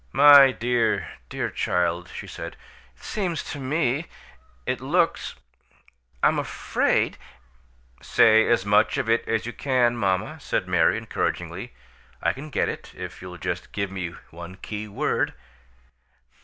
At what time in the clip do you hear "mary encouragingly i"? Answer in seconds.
10.67-12.33